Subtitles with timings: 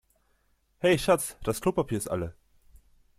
[0.79, 2.33] Hey Schatz, das Klopapier ist alle.